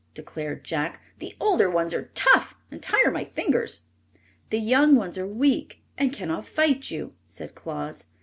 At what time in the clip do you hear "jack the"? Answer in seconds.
0.63-1.35